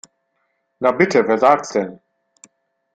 Na 0.81 0.91
bitte, 0.91 1.27
wer 1.27 1.37
sagt's 1.37 1.73
denn? 1.73 1.99